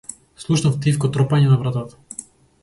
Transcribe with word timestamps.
Слушнав 0.45 0.79
тивко 0.85 1.11
тропање 1.17 1.53
на 1.53 1.59
вратата. 1.65 2.27